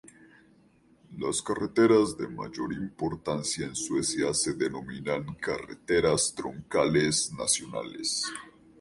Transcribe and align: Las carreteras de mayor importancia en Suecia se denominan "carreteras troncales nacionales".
Las 1.15 1.43
carreteras 1.43 2.17
de 2.17 2.27
mayor 2.27 2.73
importancia 2.73 3.67
en 3.67 3.75
Suecia 3.75 4.33
se 4.33 4.53
denominan 4.53 5.35
"carreteras 5.35 6.33
troncales 6.33 7.31
nacionales". 7.33 8.23